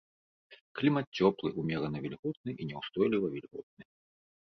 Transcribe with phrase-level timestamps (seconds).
[0.79, 3.83] Клімат цёплы, умерана вільготны і няўстойліва вільготны.